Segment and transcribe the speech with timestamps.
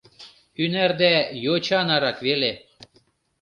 [0.63, 1.13] —Ӱнарда
[1.43, 2.51] йоча нарак веле.